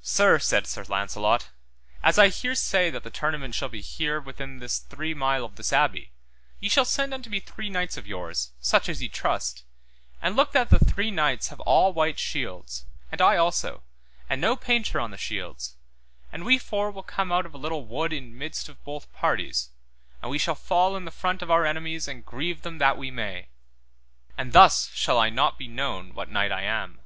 [0.00, 1.50] Sir, said Sir Launcelot,
[2.02, 5.56] as I hear say that the tournament shall be here within this three mile of
[5.56, 6.12] this abbey,
[6.58, 9.64] ye shall send unto me three knights of yours, such as ye trust,
[10.22, 13.82] and look that the three knights have all white shields, and I also,
[14.26, 15.76] and no painture on the shields,
[16.32, 19.68] and we four will come out of a little wood in midst of both parties,
[20.22, 23.10] and we shall fall in the front of our enemies and grieve them that we
[23.10, 23.48] may;
[24.38, 27.02] and thus shall I not be known what knight I am.